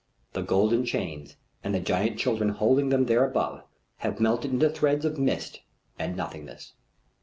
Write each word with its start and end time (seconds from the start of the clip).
The 0.33 0.41
golden 0.41 0.83
chains, 0.83 1.35
and 1.63 1.75
the 1.75 1.79
giant 1.79 2.17
children 2.17 2.49
holding 2.49 2.89
them 2.89 3.05
there 3.05 3.23
above, 3.23 3.61
have 3.97 4.19
melted 4.19 4.49
into 4.49 4.67
threads 4.67 5.05
of 5.05 5.19
mist 5.19 5.61
and 5.99 6.17
nothingness. 6.17 6.73